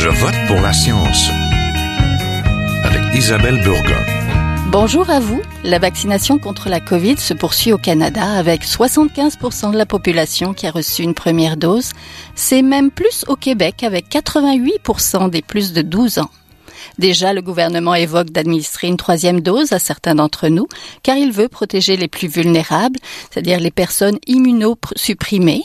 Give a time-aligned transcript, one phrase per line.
[0.00, 1.28] Je vote pour la science
[2.84, 4.00] avec Isabelle Burgon.
[4.70, 5.42] Bonjour à vous.
[5.64, 10.68] La vaccination contre la Covid se poursuit au Canada avec 75% de la population qui
[10.68, 11.90] a reçu une première dose.
[12.36, 16.30] C'est même plus au Québec avec 88% des plus de 12 ans.
[16.98, 20.68] Déjà, le gouvernement évoque d'administrer une troisième dose à certains d'entre nous,
[21.02, 25.64] car il veut protéger les plus vulnérables, c'est-à-dire les personnes immunosupprimées.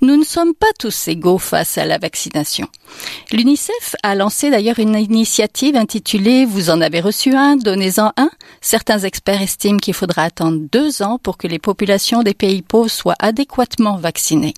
[0.00, 2.68] Nous ne sommes pas tous égaux face à la vaccination.
[3.32, 8.30] L'UNICEF a lancé d'ailleurs une initiative intitulée Vous en avez reçu un, donnez-en un.
[8.60, 12.90] Certains experts estiment qu'il faudra attendre deux ans pour que les populations des pays pauvres
[12.90, 14.54] soient adéquatement vaccinées.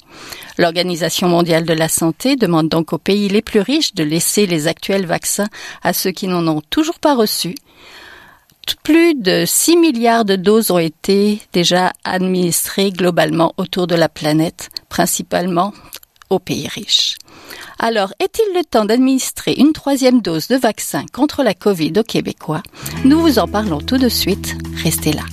[0.59, 4.67] L'Organisation mondiale de la santé demande donc aux pays les plus riches de laisser les
[4.67, 5.49] actuels vaccins
[5.83, 7.55] à ceux qui n'en ont toujours pas reçu
[8.75, 14.71] plus de 6 milliards de doses ont été déjà administrées globalement autour de la planète,
[14.89, 15.73] principalement
[16.31, 17.17] aux pays riches.
[17.79, 22.63] Alors, est-il le temps d'administrer une troisième dose de vaccin contre la Covid aux Québécois?
[23.05, 24.57] Nous vous en parlons tout de suite.
[24.83, 25.25] Restez là.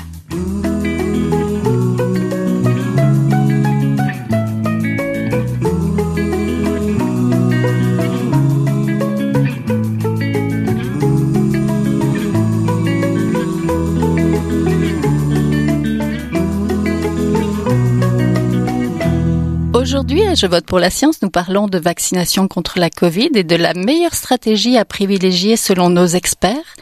[19.94, 23.44] Aujourd'hui, à Je vote pour la science, nous parlons de vaccination contre la Covid et
[23.44, 26.76] de la meilleure stratégie à privilégier selon nos experts.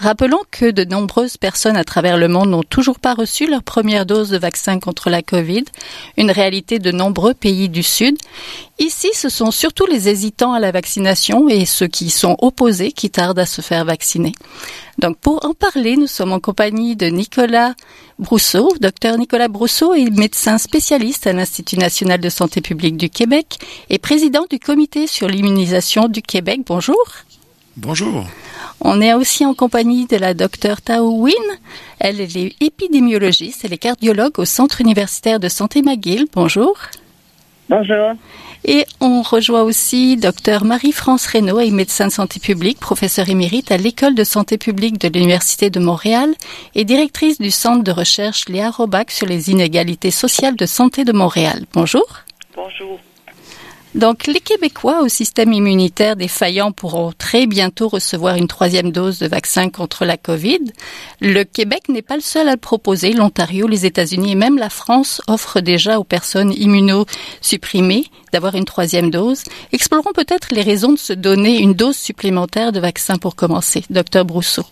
[0.00, 4.06] Rappelons que de nombreuses personnes à travers le monde n'ont toujours pas reçu leur première
[4.06, 5.64] dose de vaccin contre la Covid,
[6.16, 8.16] une réalité de nombreux pays du Sud.
[8.78, 13.10] Ici, ce sont surtout les hésitants à la vaccination et ceux qui sont opposés qui
[13.10, 14.32] tardent à se faire vacciner.
[14.96, 17.74] Donc pour en parler, nous sommes en compagnie de Nicolas
[18.18, 18.72] Brousseau.
[18.80, 23.58] Docteur Nicolas Brousseau est médecin spécialiste à l'Institut national de santé publique du Québec
[23.90, 26.60] et président du comité sur l'immunisation du Québec.
[26.64, 26.96] Bonjour.
[27.82, 28.26] Bonjour.
[28.82, 31.34] On est aussi en compagnie de la docteure Tao Win.
[31.98, 36.26] Elle est épidémiologiste, elle est cardiologue au Centre universitaire de santé McGill.
[36.34, 36.76] Bonjour.
[37.70, 38.12] Bonjour.
[38.66, 43.78] Et on rejoint aussi docteur Marie-France Reynaud, est médecin de santé publique, professeur émérite à
[43.78, 46.34] l'École de santé publique de l'Université de Montréal
[46.74, 51.12] et directrice du Centre de recherche Léa Robac sur les inégalités sociales de santé de
[51.12, 51.64] Montréal.
[51.72, 52.04] Bonjour.
[52.54, 53.00] Bonjour.
[53.96, 59.26] Donc, les Québécois au système immunitaire défaillant pourront très bientôt recevoir une troisième dose de
[59.26, 60.60] vaccin contre la COVID.
[61.20, 63.12] Le Québec n'est pas le seul à le proposer.
[63.12, 69.10] L'Ontario, les États-Unis et même la France offrent déjà aux personnes immunosupprimées d'avoir une troisième
[69.10, 69.42] dose.
[69.72, 73.82] Explorons peut-être les raisons de se donner une dose supplémentaire de vaccin pour commencer.
[73.90, 74.64] Docteur Brousseau.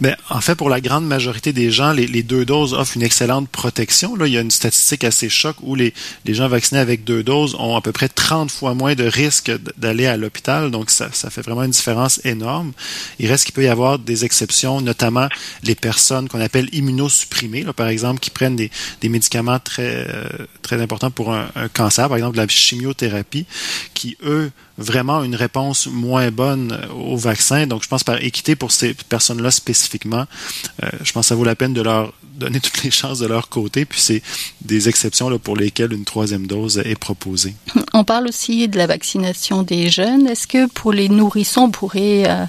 [0.00, 3.48] Ben, en fait, pour la grande majorité des gens, les, deux doses offrent une excellente
[3.48, 4.14] protection.
[4.14, 5.92] Là, il y a une statistique assez choc où les,
[6.28, 10.06] gens vaccinés avec deux doses ont à peu près 30 fois moins de risques d'aller
[10.06, 10.70] à l'hôpital.
[10.70, 12.72] Donc, ça, fait vraiment une différence énorme.
[13.18, 15.28] Il reste qu'il peut y avoir des exceptions, notamment
[15.64, 18.70] les personnes qu'on appelle immunosupprimées, par exemple, qui prennent des,
[19.08, 20.24] médicaments très, euh,
[20.62, 23.46] très importants pour un cancer, par exemple la chimiothérapie,
[23.94, 27.66] qui, eux, vraiment une réponse moins bonne au vaccin.
[27.66, 30.24] Donc, je pense par équité pour ces personnes-là spécifiquement,
[30.82, 33.26] euh, je pense que ça vaut la peine de leur donner toutes les chances de
[33.26, 33.84] leur côté.
[33.84, 34.22] Puis c'est
[34.62, 37.54] des exceptions là, pour lesquelles une troisième dose est proposée.
[37.92, 40.28] On parle aussi de la vaccination des jeunes.
[40.28, 42.44] Est-ce que pour les nourrissons, on pourrait euh,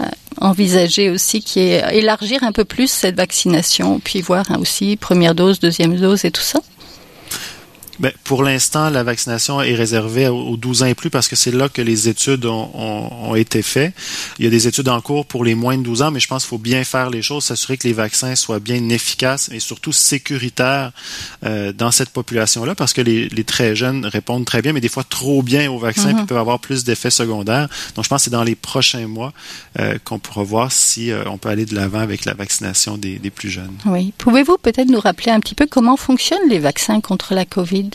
[0.00, 0.04] euh,
[0.40, 5.34] envisager aussi qui est élargir un peu plus cette vaccination, puis voir hein, aussi première
[5.34, 6.60] dose, deuxième dose et tout ça?
[7.98, 11.50] Ben, pour l'instant, la vaccination est réservée aux 12 ans et plus parce que c'est
[11.50, 13.94] là que les études ont, ont, ont, été faites.
[14.38, 16.28] Il y a des études en cours pour les moins de 12 ans, mais je
[16.28, 19.60] pense qu'il faut bien faire les choses, s'assurer que les vaccins soient bien efficaces et
[19.60, 20.92] surtout sécuritaires
[21.44, 24.88] euh, dans cette population-là parce que les, les, très jeunes répondent très bien, mais des
[24.88, 26.26] fois trop bien aux vaccins mm -hmm.
[26.26, 27.68] peuvent avoir plus d'effets secondaires.
[27.94, 29.32] Donc, je pense que c'est dans les prochains mois
[29.78, 33.18] euh, qu'on pourra voir si euh, on peut aller de l'avant avec la vaccination des,
[33.18, 33.76] des plus jeunes.
[33.86, 34.12] Oui.
[34.18, 37.85] Pouvez-vous peut-être nous rappeler un petit peu comment fonctionnent les vaccins contre la COVID?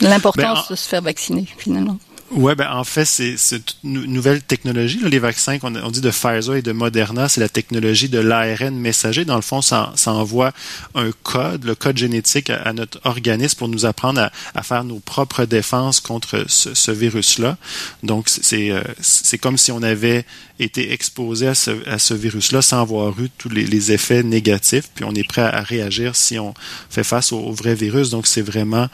[0.00, 0.70] L'importance ben, en...
[0.70, 1.98] de se faire vacciner finalement.
[2.34, 3.36] Ouais, ben en fait, c'est
[3.84, 4.98] une nouvelle technologie.
[4.98, 8.18] Là, les vaccins qu'on on dit de Pfizer et de Moderna, c'est la technologie de
[8.18, 9.24] l'ARN messager.
[9.24, 10.52] Dans le fond, ça, ça, envoie
[10.96, 14.98] un code, le code génétique à, notre organisme pour nous apprendre à, à, faire nos
[14.98, 17.56] propres défenses contre ce, ce virus-là.
[18.02, 20.24] Donc, c'est euh, c'est comme si on avait
[20.58, 24.88] été exposé à ce, à ce virus-là sans avoir eu tous les, les, effets négatifs,
[24.94, 26.54] puis on est prêt à, réagir si on
[26.90, 28.10] fait face au, au vrai virus.
[28.10, 28.88] Donc, c'est vraiment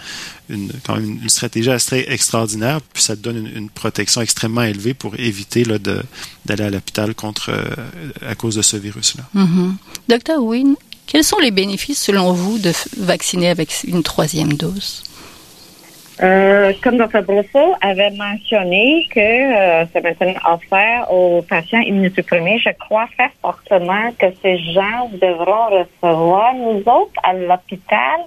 [0.48, 4.94] une, quand même une stratégie assez extraordinaire, puis ça donne une, une protection extrêmement élevée
[4.94, 5.78] pour éviter là,
[6.46, 9.24] d'aller à l'hôpital contre euh, à cause de ce virus-là.
[9.34, 9.72] Mm -hmm.
[10.08, 15.02] Docteur Wynne, quels sont les bénéfices selon vous de vacciner avec une troisième dose?
[16.22, 17.22] Euh, comme Dr.
[17.22, 24.12] Brousseau avait mentionné que euh, c'est maintenant offert aux patients immunosupprimés, je crois très fortement
[24.18, 26.54] que ces gens devront recevoir.
[26.54, 28.18] Nous autres, à l'hôpital,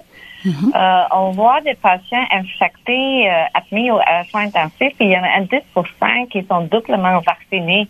[0.44, 0.72] Mhm.
[0.74, 4.00] euh, on voit des patients infectés, euh, admis aux
[4.30, 7.88] soins intensifs, et il y en a un 10 qui sont doublement vaccinés,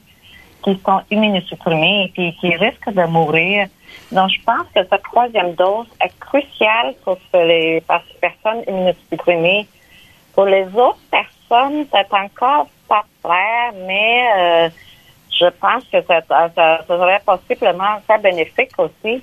[0.62, 3.68] qui sont immunosupprimés et qui risquent de mourir.
[4.12, 7.82] Donc, je pense que cette troisième dose est cruciale pour les
[8.20, 9.66] personnes immunosupprimées.
[10.34, 14.68] Pour les autres personnes, c'est encore pas clair, mais euh,
[15.30, 16.20] je pense que ça
[16.86, 19.22] serait possiblement très bénéfique aussi.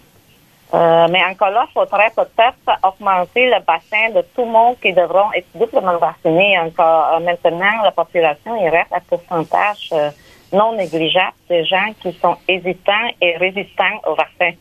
[0.74, 4.94] Euh, mais encore là, il faudrait peut-être augmenter le bassin de tout le monde qui
[4.94, 6.58] devront être doublement vaccinés.
[6.60, 10.10] Encore euh, maintenant, la population, il reste un pourcentage euh,
[10.54, 14.52] non négligeable de gens qui sont hésitants et résistants au vaccin.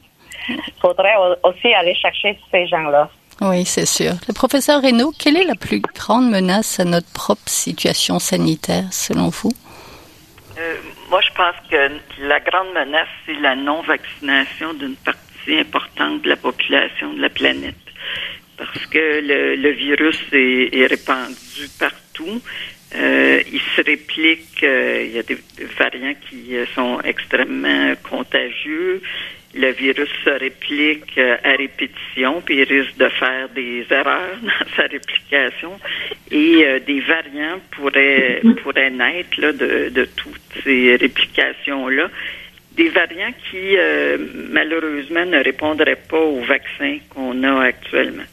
[0.49, 3.09] Il faudrait au- aussi aller chercher ces gens-là.
[3.43, 4.13] Oui, c'est sûr.
[4.29, 9.29] Le professeur Reynaud, quelle est la plus grande menace à notre propre situation sanitaire, selon
[9.29, 9.53] vous?
[10.59, 10.75] Euh,
[11.09, 11.77] moi, je pense que
[12.27, 15.21] la grande menace, c'est la non-vaccination d'une partie
[15.59, 17.75] importante de la population de la planète.
[18.57, 22.43] Parce que le, le virus est, est répandu partout.
[22.95, 25.39] Euh, il se réplique, euh, il y a des
[25.79, 29.01] variants qui euh, sont extrêmement contagieux.
[29.55, 34.83] Le virus se réplique à répétition, puis il risque de faire des erreurs dans sa
[34.83, 35.79] réplication.
[36.31, 42.11] Et euh, des variants pourraient, pourraient naître là, de, de toutes ces réplications-là.
[42.81, 44.17] Des variants qui, euh,
[44.51, 48.25] malheureusement, ne répondraient pas aux vaccins qu'on a actuellement.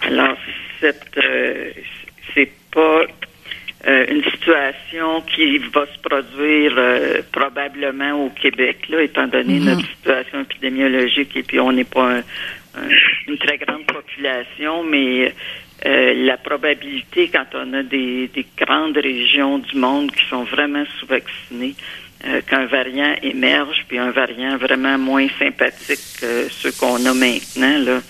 [0.00, 0.38] Alors,
[0.80, 1.68] cette, euh,
[2.32, 3.02] c'est pas
[3.86, 9.64] euh, une situation qui va se produire euh, probablement au Québec, là, étant donné Mhm.
[9.66, 12.24] notre situation épidémiologique et puis on n'est pas un-
[12.80, 12.88] un-
[13.28, 15.34] une très grande population, mais
[15.84, 20.84] euh, la probabilité quand on a des, des grandes régions du monde qui sont vraiment
[20.98, 21.74] sous-vaccinées,
[22.26, 27.78] euh, qu'un variant émerge, puis un variant vraiment moins sympathique que ceux qu'on a maintenant,
[27.78, 28.00] là,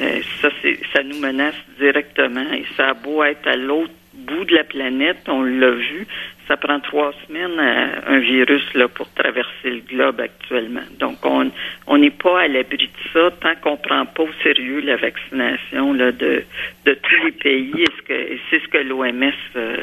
[0.00, 2.52] euh, ça, c'est, ça nous menace directement.
[2.52, 6.06] Et ça a beau être à l'autre bout de la planète, on l'a vu,
[6.48, 10.84] ça prend trois semaines à un virus là, pour traverser le globe actuellement.
[10.98, 11.50] Donc, on
[11.86, 15.92] on n'est pas à l'abri de ça tant qu'on prend pas au sérieux la vaccination
[15.92, 16.44] là, de,
[16.84, 17.84] de tous les pays.
[18.08, 19.76] Et c'est ce que l'OMS euh,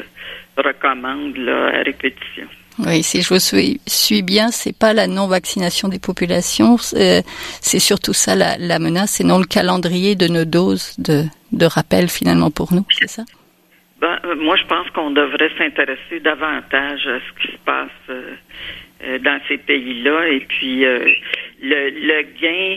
[0.56, 2.46] recommande là, à répétition.
[2.78, 7.22] Oui, si je vous suis, bien, c'est pas la non-vaccination des populations, c'est
[7.60, 11.66] c'est surtout ça la, la menace, et non le calendrier de nos doses de, de
[11.66, 13.22] rappel finalement pour nous, c'est ça?
[14.00, 18.34] Ben, euh, moi, je pense qu'on devrait s'intéresser davantage à ce qui se passe euh,
[19.04, 20.28] euh, dans ces pays-là.
[20.28, 21.06] Et puis, euh,
[21.62, 22.76] le, le gain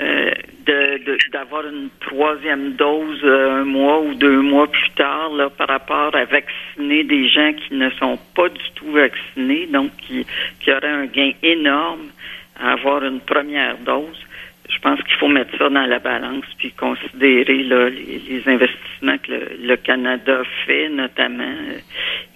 [0.00, 0.30] euh,
[0.66, 5.48] de de- d'avoir une troisième dose euh, un mois ou deux mois plus tard là,
[5.50, 10.26] par rapport à vacciner des gens qui ne sont pas du tout vaccinés, donc qui,
[10.60, 12.08] qui auraient un gain énorme
[12.60, 14.20] à avoir une première dose.
[14.68, 19.18] Je pense qu'il faut mettre ça dans la balance puis considérer là, les, les investissements
[19.18, 21.42] que le, le Canada fait notamment
[21.72, 21.78] euh,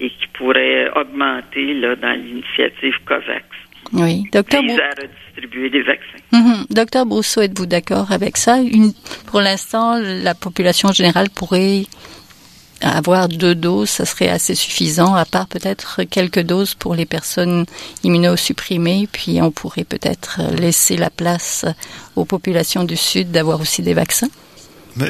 [0.01, 3.45] et qui pourraient augmenter là, dans l'initiative COVAX.
[3.93, 4.25] Oui.
[4.33, 6.03] Docteur Vise Brou- à redistribuer des vaccins.
[6.33, 6.67] Mhm.
[6.71, 8.59] Docteur Brousseau, êtes-vous d'accord avec ça?
[8.59, 8.93] Une,
[9.27, 11.85] pour l'instant, la population générale pourrait
[12.81, 17.65] avoir deux doses, ça serait assez suffisant, à part peut-être quelques doses pour les personnes
[18.03, 21.65] immunosupprimées, puis on pourrait peut-être laisser la place
[22.17, 24.29] aux populations du Sud d'avoir aussi des vaccins.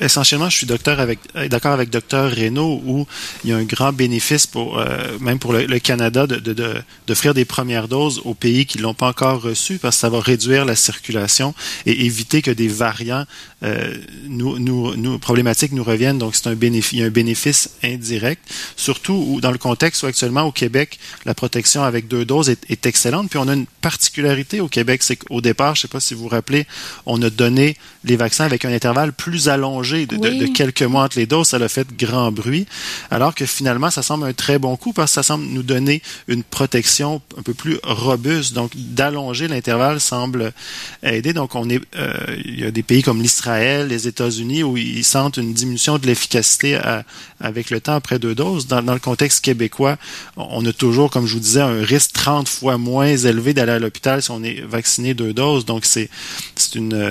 [0.01, 3.07] Essentiellement, je suis docteur avec, euh, d'accord avec docteur Reynaud où
[3.45, 6.83] il y a un grand bénéfice pour euh, même pour le, Canada de, de, de-
[7.07, 10.21] d'offrir des premières doses aux pays qui l'ont pas encore reçu parce que ça va
[10.21, 13.27] réduire la circulation et éviter que des variants
[13.63, 13.95] euh,
[14.27, 16.19] nous, nous, problématiques nous reviennent.
[16.19, 18.43] Donc c'est un bénéfice, il y a un bénéfice indirect.
[18.77, 22.65] Surtout où, dans le contexte où actuellement au Québec la protection avec deux doses est,
[22.71, 23.29] est excellente.
[23.29, 26.23] Puis on a une particularité au Québec, c'est qu'au départ, je sais pas si vous
[26.23, 26.67] vous rappelez,
[27.05, 30.39] on a donné les vaccins avec un intervalle plus allongé de, de- Oui.
[30.39, 31.49] de quelques mois entre les doses.
[31.49, 32.67] Ça a fait grand bruit.
[33.11, 36.03] Alors que finalement, ça semble un très bon coup parce que ça semble nous donner
[36.29, 38.53] une protection un peu plus robuste.
[38.53, 40.53] Donc, d'allonger l'intervalle semble
[41.03, 41.33] aider.
[41.33, 42.13] Donc, on est, euh,
[42.45, 46.07] il y a des pays comme l'Israël, les États-Unis où ils sentent une diminution de
[46.07, 47.05] l'efficacité à-
[47.41, 48.67] avec le temps après deux doses.
[48.67, 49.97] Dans, dans le contexte québécois,
[50.37, 53.79] on a toujours, comme je vous disais, un risque 30 fois moins élevé d'aller à
[53.79, 55.65] l'hôpital si on est vacciné deux doses.
[55.65, 56.11] Donc, c'est,
[56.57, 57.11] c'est une, euh,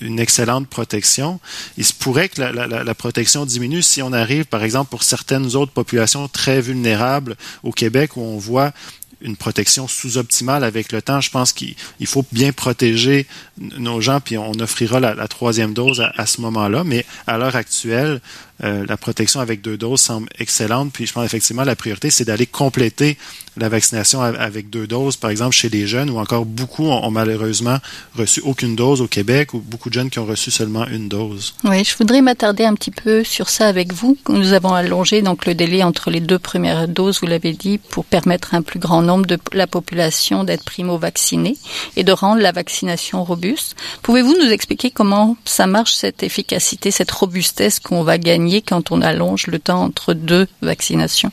[0.00, 1.40] une excellente protection.
[1.76, 5.72] Il se pourrait que la, protection diminue si on arrive, par exemple, pour certaines autres
[5.72, 8.72] populations très vulnérables au Québec où on voit
[9.20, 11.20] une protection sous-optimale avec le temps.
[11.20, 13.26] Je pense qu'il il faut bien protéger
[13.58, 16.84] nos gens, puis on offrira la, troisième dose à ce moment-là.
[16.84, 18.20] Mais à l'heure actuelle,
[18.64, 20.92] euh, la protection avec deux doses semble excellente.
[20.92, 23.16] Puis je pense effectivement la priorité, c'est d'aller compléter
[23.56, 27.78] la vaccination avec deux doses, par exemple chez les jeunes, ou encore beaucoup ont, malheureusement
[28.16, 31.54] reçu aucune dose au Québec, ou beaucoup de jeunes qui ont reçu seulement une dose.
[31.64, 34.16] Oui, je voudrais m'attarder un petit peu sur ça avec vous.
[34.28, 38.04] Nous avons allongé donc le délai entre les deux premières doses, vous l'avez dit, pour
[38.04, 41.56] permettre à un plus grand nombre de la population d'être primo-vaccinée
[41.96, 43.74] et de rendre la vaccination robuste.
[44.02, 49.02] Pouvez-vous nous expliquer comment ça marche cette efficacité, cette robustesse qu'on va gagner quand on
[49.02, 51.30] allonge le temps entre deux vaccinations?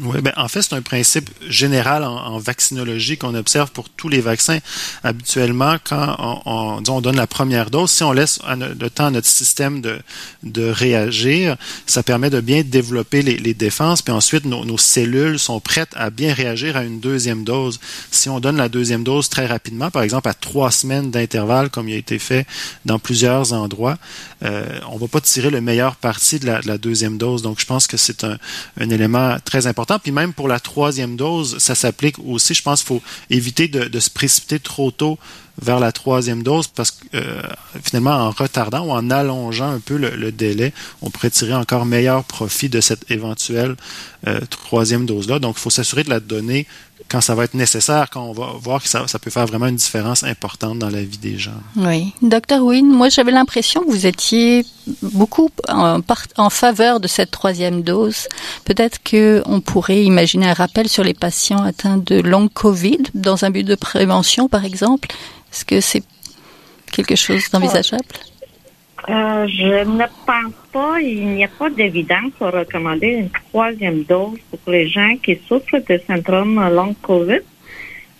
[0.00, 4.20] Oui, ben, en fait, c'est un principe général en, vaccinologie qu'on observe pour tous les
[4.20, 4.58] vaccins.
[5.02, 9.26] Habituellement, quand on, on, donne la première dose, si on laisse le temps à notre
[9.26, 9.98] système de,
[10.44, 15.38] de réagir, ça permet de bien développer les, les défenses, puis ensuite nos, nos, cellules
[15.38, 17.80] sont prêtes à bien réagir à une deuxième dose.
[18.10, 21.88] Si on donne la deuxième dose très rapidement, par exemple à trois semaines d'intervalle, comme
[21.88, 22.46] il a été fait
[22.84, 23.98] dans plusieurs endroits,
[24.44, 27.42] euh, on va pas tirer le meilleur parti de la, de la deuxième dose.
[27.42, 28.38] Donc, je pense que c'est un,
[28.78, 32.54] un élément très important puis même pour la troisième dose, ça s'applique aussi.
[32.54, 35.18] Je pense qu'il faut éviter de, se précipiter trop tôt
[35.60, 37.42] vers la troisième dose parce que euh,
[37.82, 42.24] finalement, en retardant ou en allongeant un peu le, délai, on pourrait tirer encore meilleur
[42.24, 43.76] profit de cette éventuelle
[44.26, 45.38] euh, troisième dose-là.
[45.38, 46.66] Donc, il faut s'assurer de la donner
[47.08, 49.76] quand ça va être nécessaire, quand on va voir que ça, peut faire vraiment une
[49.76, 51.60] différence importante dans la vie des gens.
[51.76, 52.12] Oui.
[52.20, 54.66] Docteur Wynne, moi j'avais l'impression que vous étiez
[55.02, 56.00] beaucoup en,
[56.36, 58.28] en, faveur de cette troisième dose.
[58.64, 63.50] Peut-être qu'on pourrait imaginer un rappel sur les patients atteints de long Covid dans un
[63.50, 65.08] but de prévention, par exemple.
[65.52, 66.02] Est-ce que c'est
[66.92, 68.04] quelque chose d'envisageable?
[69.10, 74.38] Euh, je ne pense pas, il n'y a pas d'évidence pour recommander une troisième dose
[74.50, 77.40] pour les gens qui souffrent de syndrome long COVID.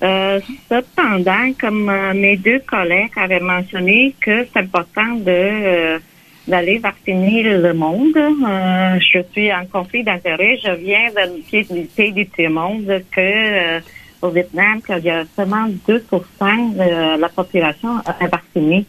[0.03, 0.41] Euh,
[0.71, 6.01] cependant, comme euh, mes deux collègues avaient mentionné que c'est important de
[6.47, 10.57] d'aller vacciner le monde, je suis en conflit d'intérêt.
[10.57, 13.81] Je viens de du du monde que
[14.23, 17.97] au Vietnam, qu'il y a seulement 2% de la population
[18.33, 18.87] vaccinée.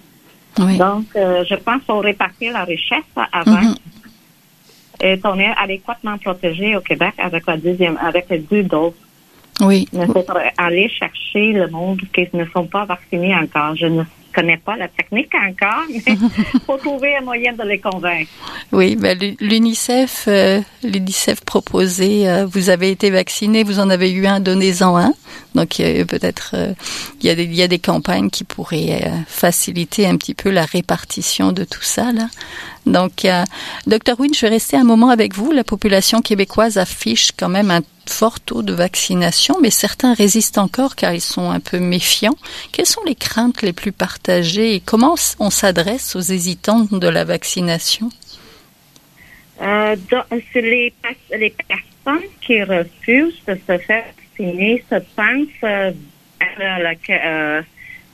[0.57, 3.61] Donc, euh, je pense qu'il faut répartir la richesse avant.
[3.61, 3.75] Mhm.
[5.01, 8.93] Et on est adéquatement protégé au Québec avec la deuxième, avec les deux doses.
[9.61, 9.87] Oui.
[9.93, 10.25] Il faut
[10.57, 13.75] aller chercher le monde qui ne sont pas vaccinés encore.
[13.75, 17.79] Je ne connais pas la technique encore, mais il faut trouver un moyen de les
[17.79, 18.29] convaincre.
[18.71, 24.27] Oui, ben, l'UNICEF, euh, l'UNICEF proposait, euh, vous avez été vacciné, vous en avez eu
[24.27, 25.13] un, donnez-en un.
[25.55, 26.73] Donc peut-être euh,
[27.21, 30.51] il y a des il y a des campagnes qui pourraient faciliter un petit peu
[30.51, 32.27] la répartition de tout ça là.
[32.85, 33.25] Donc
[33.87, 35.51] docteur Wynne, je vais rester un moment avec vous.
[35.51, 40.95] La population québécoise affiche quand même un fort taux de vaccination, mais certains résistent encore
[40.95, 42.37] car ils sont un peu méfiants.
[42.71, 47.23] Quelles sont les craintes les plus partagées et comment on s'adresse aux hésitants de la
[47.23, 48.09] vaccination?
[49.61, 49.95] Euh,
[50.55, 50.93] les,
[51.31, 54.05] les personnes qui refusent de se faire
[54.39, 55.91] vacciner se pensent euh,
[56.61, 57.61] euh,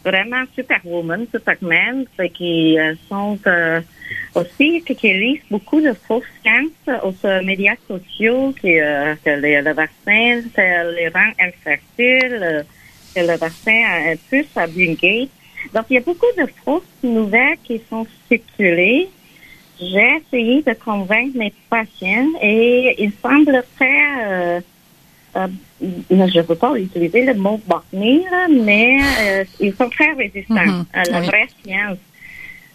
[0.06, 3.82] vraiment superwoman, superman, qui euh, sont euh,
[4.36, 10.42] aussi qui lisent beaucoup de fausses sciences aux médias sociaux, qui, que le vaccin
[10.96, 12.66] les rend infertiles,
[13.16, 13.82] que le vaccin
[14.12, 15.30] a plus à Bill Gates.
[15.74, 19.10] Donc, il y a beaucoup de fausses nouvelles qui sont circulées.
[19.80, 24.62] J'ai essayé de convaincre mes patients et il semble très euh,
[25.36, 30.86] je ne veux pas utiliser le mot borné, mais euh, ils sont très résistants mm-hmm.
[30.94, 31.98] à la vraie science.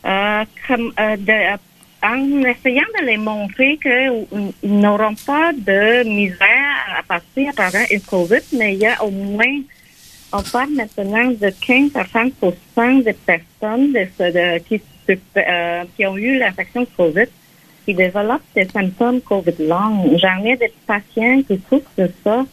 [0.04, 1.58] Euh, comme, de,
[2.02, 8.00] en essayant de les montrer qu'ils n'auront pas de misère à passer à travers une
[8.00, 9.60] COVID, mais il y a au moins,
[10.32, 14.80] on parle maintenant de 15 à 30 des personnes de, qui,
[15.96, 17.28] qui ont eu l'infection de COVID
[17.90, 20.16] qui développent des symptômes COVID long.
[20.16, 22.44] J'en ai des patients qui souffrent de ça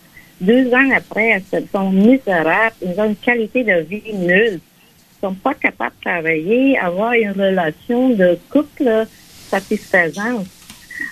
[0.42, 5.34] deux ans après, ils sont misérables, ils ont une qualité de vie nulle, ils sont
[5.34, 9.08] pas capables de travailler, avoir une relation de couple
[9.50, 10.46] satisfaisante.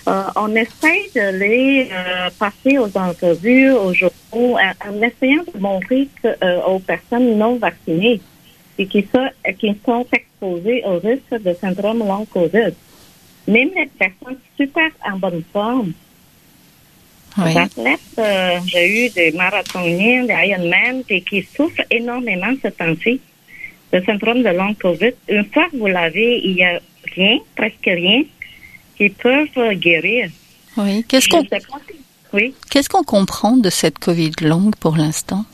[0.08, 6.08] Euh, on essaie de les euh, passer aux entrevues, aux journaux, en, essayant de montrer
[6.24, 8.20] euh, aux personnes non vaccinées
[8.78, 12.74] et qui sont exposées au risque de syndrome long COVID.
[13.48, 15.92] Même les personnes super en bonne forme,
[17.38, 17.56] oui.
[17.56, 23.20] athlètes, euh, j'ai eu des marathoniens, des Ironman, et qui souffrent énormément ce temps-ci.
[23.92, 25.12] Le syndrome de long COVID.
[25.28, 26.80] Une fois que vous l'avez, il n'y a
[27.14, 28.24] rien, presque rien,
[28.96, 30.30] qui peuvent guérir.
[30.76, 31.04] Oui.
[31.08, 31.44] Qu'est-ce qu'on
[32.32, 32.54] oui.
[32.70, 35.44] Qu'est-ce qu'on comprend de cette COVID longue pour l'instant?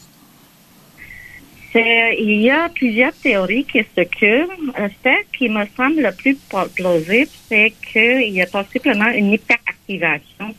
[1.74, 4.48] Il y a plusieurs théories qui circulent.
[5.02, 6.36] Celle qui me semble la plus
[6.74, 10.54] plausible, c'est qu'il y a possiblement une hyperactivation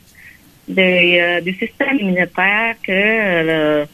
[0.68, 3.86] de, du système immunitaire que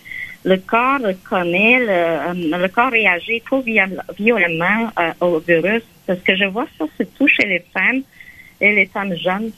[0.44, 5.82] le, corps connaît, le, le, corps réagit trop violemment au virus.
[6.08, 8.02] Ce que je vois ça, surtout chez les femmes
[8.60, 9.52] et les femmes jeunes.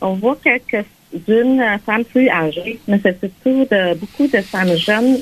[0.00, 5.18] On voit quelques-unes femmes plus âgées, mais c'est surtout de, beaucoup de femmes jeunes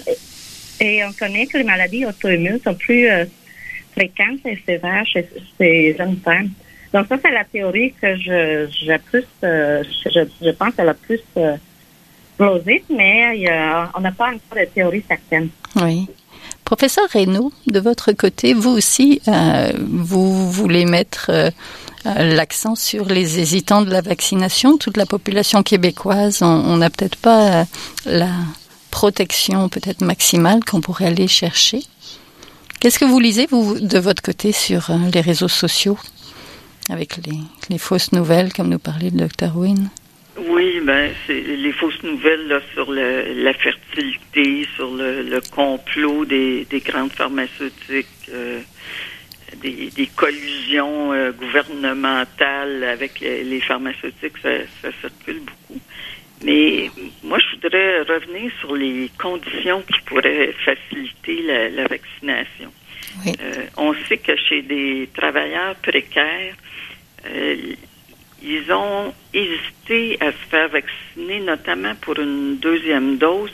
[0.81, 3.25] et on connaît que les maladies auto-immunes sont plus euh,
[3.93, 6.51] fréquentes et sévères chez ces jeunes femmes.
[6.93, 11.21] Donc ça, c'est la théorie que je, plus, euh, je, je, pense qu'elle a plus
[11.37, 11.57] euh,
[12.37, 13.47] plausible, mais
[13.95, 15.49] on n'a pas encore de théorie certaine.
[15.77, 16.07] Oui.
[16.65, 19.21] Professeur Reynaud, de votre côté, vous aussi,
[19.79, 21.31] vous voulez mettre
[22.05, 24.79] l'accent sur les hésitants de la vaccination?
[24.79, 27.67] Toute la population québécoise, on n'a peut-être pas
[28.07, 28.31] la
[28.93, 31.81] protection peut-être maximale qu'on pourrait aller chercher.
[32.79, 35.99] Qu'est-ce que vous lisez, vous, de votre côté, sur euh, les réseaux sociaux,
[36.89, 37.19] avec
[37.71, 39.89] les, fausses nouvelles, comme nous parlait le docteur Wynne?
[40.49, 46.67] Oui, ben c'est les fausses nouvelles là, sur le, la fertilité, sur le, complot des,
[46.69, 48.61] des, grandes pharmaceutiques, euh,
[49.63, 55.81] des, des, collusions euh, gouvernementales avec les, pharmaceutiques, ça, circule beaucoup.
[56.43, 56.91] Mais
[57.23, 62.73] moi, je voudrais revenir sur les conditions qui pourraient faciliter la, la vaccination.
[63.25, 63.33] Oui.
[63.41, 66.55] Euh, on sait que chez des travailleurs précaires,
[67.27, 67.57] euh,
[68.43, 73.53] ils ont hésité à se faire vacciner, notamment pour une deuxième dose,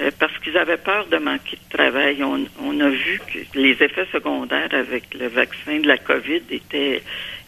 [0.00, 2.22] euh, parce qu'ils avaient peur de manquer de travail.
[2.24, 7.02] On, on, a vu que les effets secondaires avec le vaccin de la COVID étaient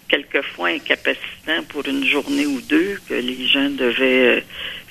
[0.09, 4.41] quelquefois incapacitants pour une journée ou deux, que les gens devaient euh,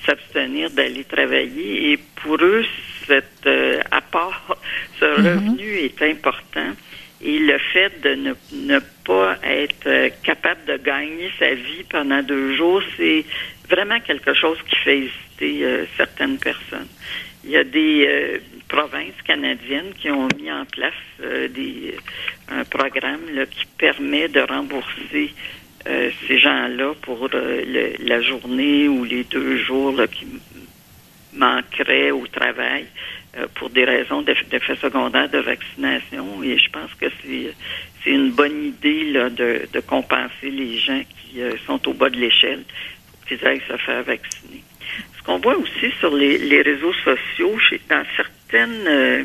[0.06, 1.92] s'abstenir d'aller travailler.
[1.92, 2.66] Et pour eux,
[3.08, 4.58] cet euh, apport,
[5.00, 5.24] ce mm-hmm.
[5.24, 6.74] revenu est important.
[7.26, 12.22] Et le fait de ne, ne pas être euh, capable de gagner sa vie pendant
[12.22, 13.24] deux jours, c'est
[13.70, 16.88] vraiment quelque chose qui fait hésiter euh, certaines personnes.
[17.46, 18.38] Il y a des euh,
[18.74, 21.96] provinces canadiennes qui ont mis en place euh, des,
[22.50, 25.32] un programme qui permet de rembourser
[25.86, 30.26] euh, ces gens-là pour la journée ou les deux jours qui
[31.34, 32.86] manqueraient au travail
[33.56, 36.44] pour des raisons d'effets secondaires de vaccination.
[36.44, 41.42] Et je pense que c'est une bonne idée là, de, de compenser les gens qui
[41.66, 42.64] sont au bas de l'échelle
[43.12, 44.64] pour qu'ils aillent se faire vacciner.
[45.18, 48.06] Ce qu'on voit aussi sur les, les réseaux sociaux, chez, dans
[48.54, 49.24] certaines euh,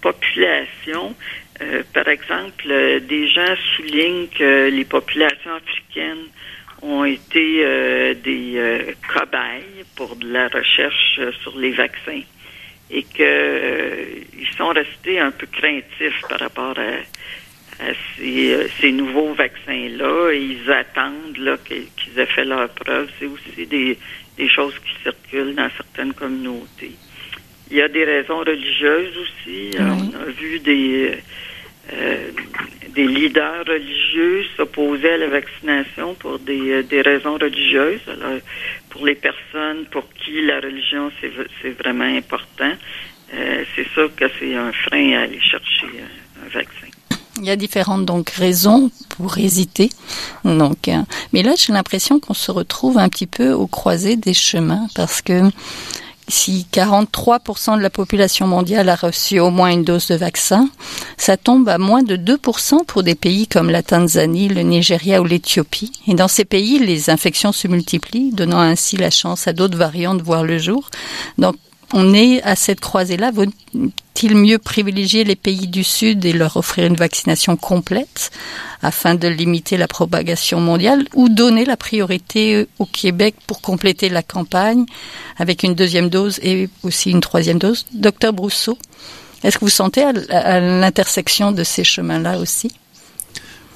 [0.00, 1.14] populations,
[1.60, 6.26] euh, par exemple, euh, des gens soulignent que les populations africaines
[6.82, 7.62] ont été
[8.24, 12.22] des cobayes pour de la recherche sur les vaccins
[12.90, 14.06] et que
[14.38, 17.84] ils sont restés un peu craintifs par rapport à,
[18.16, 20.32] ces, nouveaux vaccins-là.
[20.32, 23.10] Ils attendent là, qu'ils aient fait leur preuve.
[23.18, 26.96] C'est aussi des choses qui circulent dans certaines communautés.
[27.70, 29.70] Il y a des raisons religieuses aussi.
[29.72, 29.78] Oui.
[29.78, 31.18] On a vu des,
[31.92, 32.30] euh,
[32.94, 38.00] des leaders religieux s'opposer à la vaccination pour des, euh, des raisons religieuses.
[38.08, 38.38] Alors,
[38.90, 42.72] pour les personnes pour qui la religion c'est vraiment important,
[43.34, 46.86] euh, c'est sûr que c'est un frein à aller chercher un, un vaccin.
[47.38, 49.88] Il y a différentes donc raisons pour hésiter.
[50.44, 50.98] Donc, euh,
[51.32, 55.22] mais là, j'ai l'impression qu'on se retrouve un petit peu au croisé des chemins parce
[55.22, 55.40] que
[56.30, 60.68] si 43% de la population mondiale a reçu au moins une dose de vaccin,
[61.16, 65.24] ça tombe à moins de 2% pour des pays comme la Tanzanie, le Nigeria ou
[65.24, 65.92] l'Éthiopie.
[66.06, 70.14] Et dans ces pays, les infections se multiplient, donnant ainsi la chance à d'autres variants
[70.14, 70.90] de voir le jour.
[71.92, 73.30] On est à cette croisée-là.
[73.30, 78.30] Vaut-il mieux privilégier les pays du Sud et leur offrir une vaccination complète
[78.82, 84.22] afin de limiter la propagation mondiale ou donner la priorité au Québec pour compléter la
[84.22, 84.86] campagne
[85.38, 87.86] avec une deuxième dose et aussi une troisième dose?
[87.92, 88.78] Docteur Brousseau,
[89.42, 92.72] est-ce que vous sentez à l'intersection de ces chemins-là aussi?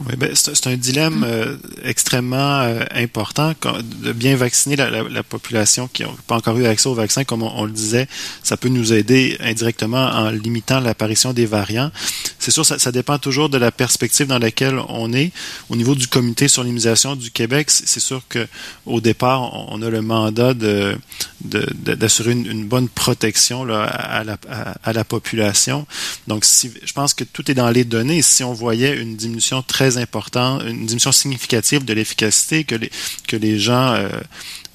[0.07, 3.55] Oui, ben, c'est un dilemme euh, extrêmement euh, important
[4.03, 7.25] de bien vacciner la, la, la population qui n'a pas encore eu accès au vaccin,
[7.25, 8.09] comme on, on, le disait,
[8.43, 11.91] ça peut nous aider indirectement en limitant l'apparition des variants.
[12.39, 15.33] C'est sûr, ça, ça, dépend toujours de la perspective dans laquelle on est.
[15.71, 18.47] Au niveau du comité sur l'immunisation du Québec, c'est sûr que
[18.87, 20.99] au départ, on a le mandat de
[21.45, 25.87] d'assurer une, une, bonne protection là, à, la, à, à la population.
[26.27, 28.23] Donc, si, je pense que tout est dans les données.
[28.23, 32.91] Si on voyait une diminution très très important, une diminution significative de l'efficacité, que les,
[33.29, 34.09] que les gens euh,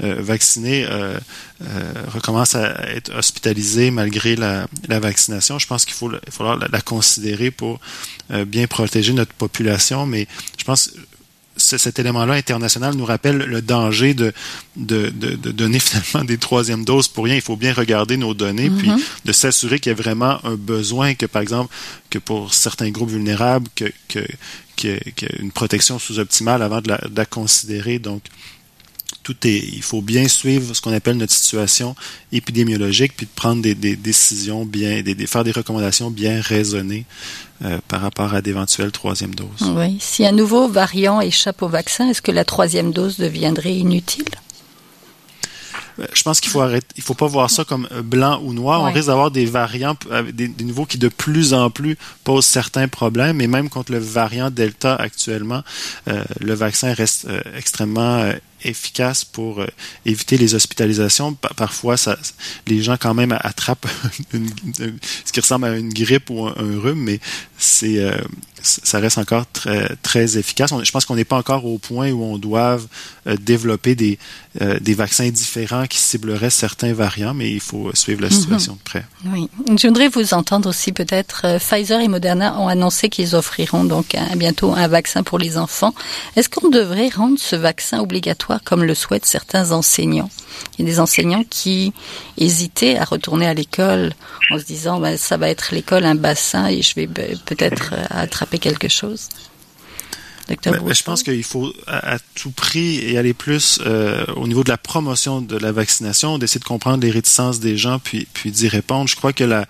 [0.03, 1.17] euh, vaccinés euh,
[2.08, 5.60] recommencent à être hospitalisés malgré la, la vaccination.
[5.60, 7.79] Je pense qu'il faut, il la, la, considérer pour
[8.47, 10.27] bien protéger notre population, mais
[10.58, 10.91] je pense
[11.60, 14.34] cet élément-là international nous rappelle le danger de,
[14.75, 17.36] de, de, de, donner finalement des troisièmes doses pour rien.
[17.36, 19.25] Il faut bien regarder nos données, puis mm-hmm.
[19.25, 21.73] de s'assurer qu'il y a vraiment un besoin que, par exemple,
[22.10, 24.25] que pour certains groupes vulnérables, que, que,
[24.83, 27.99] une protection sous-optimale avant de la, considérer.
[27.99, 28.23] Donc,
[29.23, 31.95] tout est, il faut bien suivre ce qu'on appelle notre situation
[32.31, 37.05] épidémiologique, puis de prendre des, des décisions bien, des, faire des recommandations bien raisonnées
[37.63, 39.71] euh, par rapport à d'éventuelles troisième doses.
[39.75, 39.97] Oui.
[39.99, 44.25] Si un nouveau variant échappe au vaccin, est-ce que la troisième dose deviendrait inutile?
[45.99, 48.53] Euh, je pense qu'il faut arrêter, il faut pas voir ça comme euh, blanc ou
[48.53, 48.81] noir.
[48.81, 49.95] On risque d'avoir des variants,
[50.33, 53.41] des, des, nouveaux qui de plus en plus posent certains problèmes.
[53.41, 55.63] Et même contre le variant Delta actuellement,
[56.07, 58.31] euh, le vaccin reste euh, extrêmement
[58.63, 59.67] efficace pour euh,
[60.05, 61.33] éviter les hospitalisations.
[61.55, 62.17] parfois, ça,
[62.67, 63.87] les gens quand même attrapent
[64.33, 64.49] une,
[65.25, 67.19] ce qui ressemble à une grippe ou un, rhume, mais
[67.57, 68.17] c'est euh,
[68.61, 70.73] ça reste encore très, très efficace.
[70.83, 72.77] je pense qu'on n'est pas encore au point où on doit
[73.27, 74.19] euh, développer des,
[74.81, 78.33] des vaccins différents qui cibleraient certains variants, mais il faut suivre la mhm.
[78.33, 79.05] situation de près.
[79.27, 79.49] Oui.
[79.79, 81.57] Je voudrais vous entendre aussi peut-être.
[81.59, 85.93] Pfizer et Moderna ont annoncé qu'ils offriront donc un, bientôt un vaccin pour les enfants.
[86.35, 88.48] Est-ce qu'on devrait rendre ce vaccin obligatoire?
[88.57, 90.31] Comme le souhaitent certains enseignants.
[90.77, 91.93] Il y a des enseignants qui
[92.38, 94.13] hésitaient à retourner à l'école
[94.49, 98.05] en se disant ben, ça va être l'école un bassin et je vais peut-être euh,
[98.09, 99.29] attraper quelque chose.
[100.47, 104.63] Ben, ben, je pense qu'il faut à, tout prix et aller plus euh, au niveau
[104.63, 108.49] de la promotion de la vaccination, d'essayer de comprendre les réticences des gens, puis puis
[108.49, 109.07] d'y répondre.
[109.07, 109.67] Je crois que la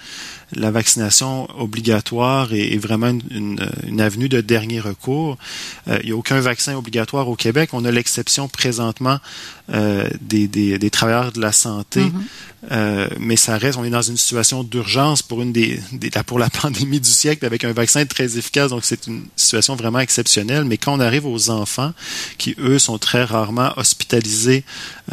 [0.54, 5.38] la vaccination obligatoire est, vraiment une, une, avenue de dernier recours.
[5.88, 7.70] Euh, il n'y a aucun vaccin obligatoire au Québec.
[7.74, 9.20] On a l'exception présentement
[9.72, 12.72] euh, des, des, des, travailleurs de la santé, mm-hmm.
[12.72, 16.40] euh, mais ça reste, on est dans une situation d'urgence pour une des, des, pour
[16.40, 18.72] la pandémie du siècle avec un vaccin très efficace.
[18.72, 20.64] Donc c'est une situation vraiment exceptionnelle.
[20.66, 21.94] Mais quand on arrive aux enfants,
[22.40, 24.64] qui eux sont très rarement hospitalisés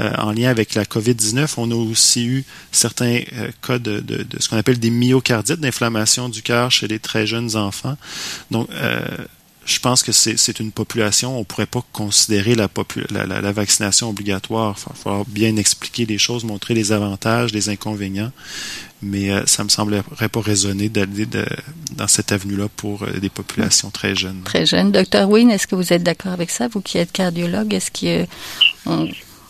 [0.00, 3.20] euh, en lien avec la COVID-19, on a aussi eu certains
[3.60, 4.90] cas de, de, de ce qu'on appelle des
[5.26, 7.96] myocardites, d'inflammation du cœur chez les très jeunes enfants.
[8.50, 9.00] Donc euh,
[9.64, 12.68] je pense que c'est une population, on ne pourrait pas considérer la,
[13.10, 14.76] la, vaccination obligatoire.
[14.78, 18.30] Il va falloir bien expliquer les choses, montrer les avantages, les inconvénients,
[19.02, 21.26] mais euh, ça me semblerait pas raisonner d'aller
[21.96, 24.42] dans cette avenue-là pour euh, des populations très jeunes.
[24.44, 24.92] Très jeunes.
[24.92, 27.74] Docteur Wynne, est-ce que vous êtes d'accord avec ça, vous qui êtes cardiologue?
[27.74, 28.24] Est-ce que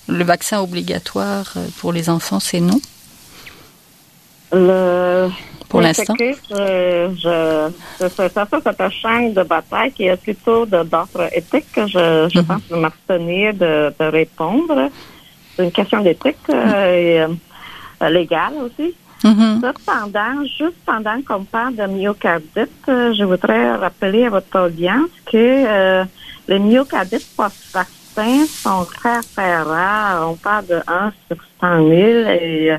[0.08, 2.80] le vaccin obligatoire pour les enfants, c'est non?
[4.52, 5.28] Le
[5.68, 6.14] pour l'instant?
[6.18, 11.86] Je, je, c'est ça, c'est un champ de bataille qui est plutôt d'ordre éthique que
[11.86, 12.46] je, je mm -hmm.
[12.46, 14.78] pense m'abstenir de, de, répondre.
[15.54, 17.20] C'est une question d'éthique euh, et
[18.02, 18.88] euh, légale aussi.
[19.24, 19.54] Mm -hmm.
[19.66, 25.46] Cependant, juste pendant qu'on parle de myocardite, euh, je voudrais rappeler à votre audience que
[25.78, 26.04] euh,
[26.50, 30.18] les myocardites post-vaccin sont très, très rares.
[30.30, 32.76] On parle de 1 sur 100 000 et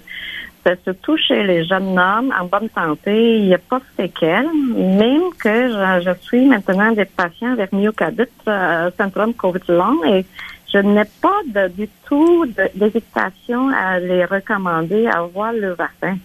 [0.84, 5.30] surtout chez les jeunes hommes en bonne santé, il n'y a pas de séquelles, même
[5.39, 5.69] que
[6.03, 10.25] je, suis maintenant des patients avec myocardite, euh, syndrome COVID long, et
[10.73, 16.17] je n'ai pas de, du tout d'hésitation à les recommander à avoir le vaccin.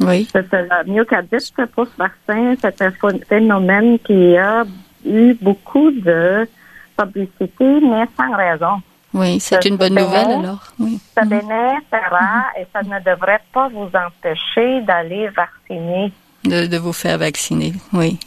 [0.00, 0.26] Oui.
[0.32, 2.92] C'est la myocardite post-vaccin, c'est un
[3.28, 4.64] phénomène qui a
[5.04, 6.46] eu beaucoup de
[6.96, 8.80] publicité, mais sans raison.
[9.12, 10.72] Oui, c'est une bonne nouvelle alors.
[10.78, 11.00] Oui.
[11.14, 11.30] Ça mhm.
[11.30, 16.12] bénéficiera et ça ne devrait pas vous empêcher d'aller vacciner.
[16.44, 18.18] De, de, vous faire vacciner, oui.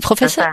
[0.00, 0.52] Professeur,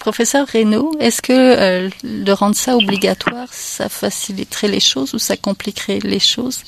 [0.00, 5.36] professeur Reynaud, est-ce que euh, de rendre ça obligatoire, ça faciliterait les choses ou ça
[5.36, 6.64] compliquerait les choses?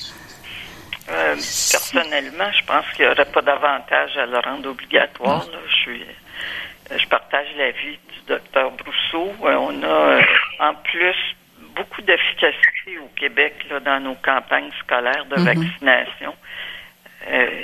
[1.11, 5.45] Euh, personnellement, je pense qu'il n'y aurait pas d'avantage à le rendre obligatoire.
[5.51, 5.57] Là.
[5.67, 9.33] Je, suis, euh, je partage l'avis du docteur Brousseau.
[9.43, 11.15] Euh, on a en plus
[11.75, 15.45] beaucoup d'efficacité au Québec là, dans nos campagnes scolaires de mhm.
[15.45, 16.35] vaccination.
[17.27, 17.63] Euh,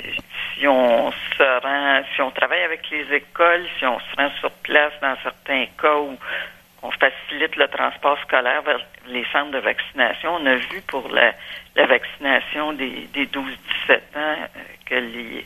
[0.54, 4.50] si on se rend, si on travaille avec les écoles, si on se rend sur
[4.62, 6.16] place dans certains cas où
[6.82, 11.32] on facilite le transport scolaire vers les centres de vaccination, on a vu pour la,
[11.74, 14.46] la vaccination des, des 12-17 ans euh,
[14.86, 15.44] que les,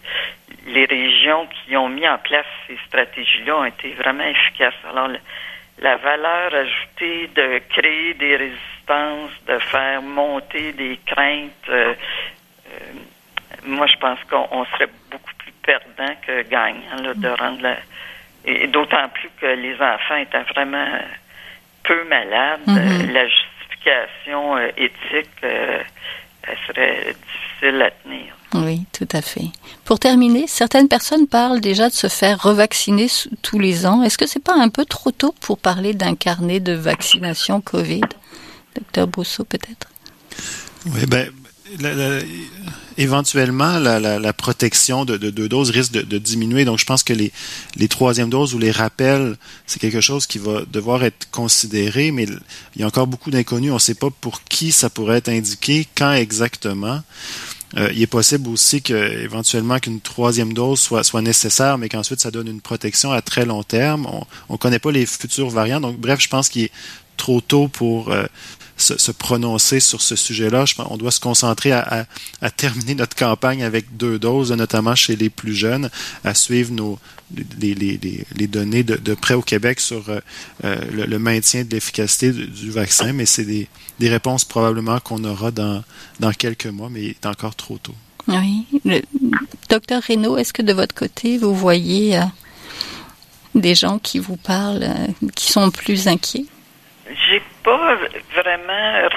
[0.66, 4.74] les régions qui ont mis en place ces stratégies-là ont été vraiment efficaces.
[4.90, 5.08] Alors,
[5.82, 11.94] la valeur ajoutée de créer des résistances, de faire monter des craintes, euh,
[12.72, 12.78] euh,
[13.64, 17.76] moi je pense qu'on serait beaucoup plus perdant que gagnant là, de rendre la
[18.44, 20.98] et d'autant plus que les enfants étaient vraiment
[21.84, 23.12] peu malades, mm-hmm.
[23.12, 25.30] la justification éthique
[26.66, 28.34] serait difficile à tenir.
[28.54, 29.46] Oui, tout à fait.
[29.84, 33.06] Pour terminer, certaines personnes parlent déjà de se faire revacciner
[33.40, 34.02] tous les ans.
[34.02, 38.02] Est-ce que c'est pas un peu trop tôt pour parler d'un carnet de vaccination Covid
[38.74, 39.88] Docteur Brousseau, peut-être?
[40.86, 41.30] Oui, ben,
[42.98, 46.64] éventuellement, la, protection de, deux doses risque de, diminuer.
[46.64, 47.32] Donc, je pense que les,
[47.76, 49.36] les troisièmes doses ou les rappels,
[49.66, 52.24] c'est quelque chose qui va devoir être considéré, mais
[52.74, 53.70] il y a encore beaucoup d'inconnus.
[53.70, 57.00] On ne sait pas pour qui ça pourrait être indiqué, quand exactement.
[57.76, 62.30] Euh, il est possible aussi que éventuellement qu'une troisième dose soit, nécessaire, mais qu'ensuite ça
[62.30, 64.06] donne une protection à très long terme.
[64.48, 65.80] On ne connaît pas les futurs variants.
[65.80, 66.72] Donc, bref, je pense qu'il est
[67.16, 68.26] trop tôt pour euh,
[68.82, 70.64] se, prononcer sur ce sujet-là.
[70.78, 72.06] On doit se concentrer à,
[72.56, 75.90] terminer notre campagne avec deux doses, notamment chez les plus jeunes,
[76.24, 76.98] à suivre nos,
[77.58, 80.20] les, données de, près au Québec sur euh,
[80.64, 83.68] euh, le, maintien de l'efficacité du, vaccin, mais c'est des,
[84.00, 85.84] réponses probablement qu'on aura dans,
[86.20, 87.94] dans quelques mois, mais il est encore trop tôt.
[88.28, 88.66] Oui.
[89.68, 92.22] docteur Reynaud, est-ce que de votre côté, vous voyez euh,
[93.54, 94.88] des gens qui vous parlent,
[95.34, 96.46] qui sont plus inquiets?
[97.06, 97.96] J'ai pas
[98.34, 99.08] vraiment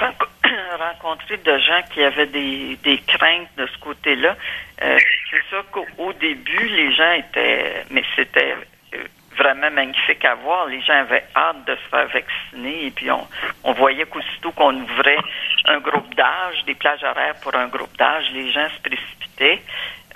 [0.78, 4.36] rencontré de gens qui avaient des, des craintes de ce côté-là.
[4.82, 4.98] Euh,
[5.30, 8.54] c'est sûr qu'au début, les gens étaient, mais c'était
[8.94, 8.98] euh,
[9.36, 10.66] vraiment magnifique à voir.
[10.66, 13.26] Les gens avaient hâte de se faire vacciner et puis on,
[13.64, 15.18] on voyait qu'aussitôt qu'on ouvrait
[15.66, 19.62] un groupe d'âge, des plages horaires pour un groupe d'âge, les gens se précipitaient.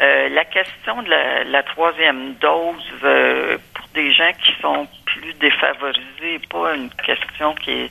[0.00, 2.90] Euh, la question de la, troisième dose
[3.74, 7.90] pour des gens qui sont plus défavorisés, pas une question qui est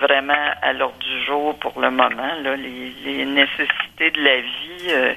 [0.00, 2.34] vraiment à l'ordre du jour pour le moment.
[2.42, 5.14] Là, les, les nécessités de la vie, euh,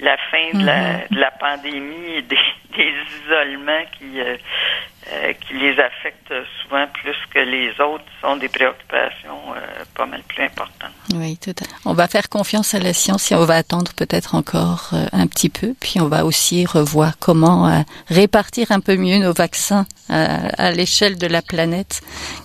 [0.00, 1.14] la fin de, la, mm-hmm.
[1.14, 2.38] de la pandémie et des,
[2.76, 2.92] des
[3.24, 4.36] isolements qui, euh,
[5.12, 9.54] euh, qui les affectent souvent plus que les autres sont des préoccupations
[9.94, 10.92] pas mal plus importantes.
[11.14, 11.70] Oui, tout à fait.
[11.84, 15.48] On va faire confiance à la science et on va attendre peut-être encore un petit
[15.48, 15.74] peu.
[15.80, 21.26] Puis on va aussi revoir comment répartir un peu mieux nos vaccins à, l'échelle de
[21.26, 22.00] la planète.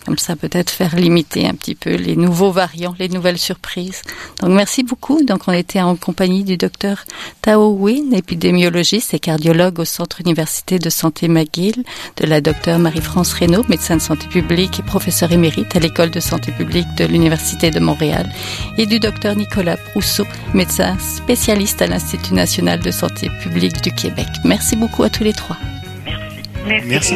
[0.06, 4.02] Comme ça, peut-être faire limiter un petit peu les nouveaux variants, les nouvelles surprises.
[4.42, 5.24] Donc, merci beaucoup.
[5.24, 7.04] Donc, on était en compagnie du docteur
[7.42, 11.84] Tao Win, épidémiologiste et cardiologue au Centre université de santé McGill,
[12.18, 16.20] de la docteure Marie-France Reynaud, médecin de santé publique et professeur émérite à l'école de
[16.20, 18.30] santé publique de l'Université de Montréal,
[18.78, 24.28] et du docteur Nicolas Rousseau, médecin spécialiste à l'Institut national de santé publique du Québec.
[24.46, 25.58] Merci beaucoup à tous les trois.
[26.06, 26.86] Merci.
[26.88, 27.16] Merci.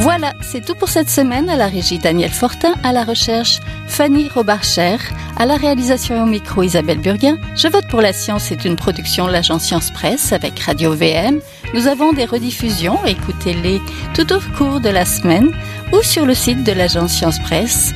[0.00, 1.48] Voilà, c'est tout pour cette semaine.
[1.48, 4.96] À la régie Daniel Fortin, à la recherche Fanny Robarcher,
[5.36, 7.36] à la réalisation et au micro Isabelle Burguin.
[7.56, 11.40] Je vote pour la science c'est une production de l'agence Science Presse avec Radio VM.
[11.74, 13.80] Nous avons des rediffusions, écoutez-les
[14.14, 15.52] tout au cours de la semaine
[15.92, 17.92] ou sur le site de l'agence Science Presse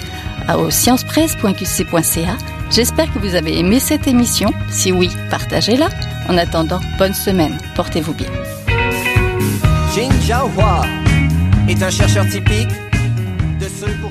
[0.57, 2.37] au sciencepresse.qc.ca.
[2.71, 4.51] J'espère que vous avez aimé cette émission.
[4.71, 5.89] Si oui, partagez-la.
[6.29, 7.59] En attendant, bonne semaine.
[7.75, 8.29] Portez-vous bien.
[11.69, 12.69] Est un chercheur typique
[13.61, 14.11] de ceux pour